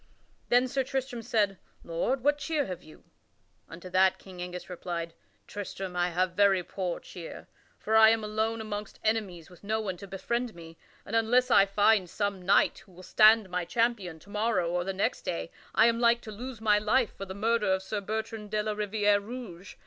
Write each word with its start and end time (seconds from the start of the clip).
Then 0.49 0.67
Sir 0.67 0.83
Tristram 0.83 1.21
said, 1.21 1.59
"Lord, 1.83 2.21
what 2.23 2.39
cheer 2.39 2.65
have 2.65 2.81
you?" 2.81 3.03
Unto 3.69 3.87
that 3.91 4.17
King 4.17 4.41
Angus 4.41 4.67
replied: 4.67 5.13
"Tristram, 5.45 5.95
I 5.95 6.09
have 6.09 6.31
very 6.31 6.63
poor 6.63 6.99
cheer; 6.99 7.47
for 7.77 7.95
I 7.95 8.09
am 8.09 8.23
alone 8.23 8.61
amongst 8.61 8.99
enemies 9.03 9.51
with 9.51 9.63
no 9.63 9.79
one 9.79 9.97
to 9.97 10.07
befriend 10.07 10.55
me, 10.55 10.75
and 11.05 11.15
unless 11.15 11.51
I 11.51 11.67
find 11.67 12.09
some 12.09 12.41
knight 12.41 12.79
who 12.79 12.93
will 12.93 13.03
stand 13.03 13.47
my 13.51 13.63
champion 13.63 14.17
to 14.21 14.31
morrow 14.31 14.71
or 14.71 14.83
the 14.83 14.91
next 14.91 15.21
day 15.21 15.51
I 15.75 15.85
am 15.85 15.99
like 15.99 16.21
to 16.21 16.31
lose 16.31 16.59
my 16.61 16.79
life 16.79 17.15
for 17.15 17.25
the 17.25 17.35
murder 17.35 17.71
of 17.71 17.83
Sir 17.83 18.01
Bertrand 18.01 18.49
de 18.49 18.63
la 18.63 18.71
Riviere 18.73 19.19
Rouge. 19.21 19.75